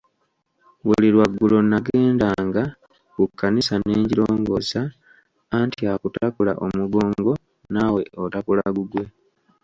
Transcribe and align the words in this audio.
Buli 0.85 1.07
lwaggulo 1.15 1.57
nagendanga 1.71 2.63
ku 3.13 3.23
kkanisa 3.29 3.75
ne 3.79 3.93
ngirongoosa 4.01 4.81
anti 5.57 5.81
akutakula 5.93 6.51
omugongo 6.65 7.31
naawe 7.73 8.01
otakula 8.23 8.63
gugwe. 8.75 9.05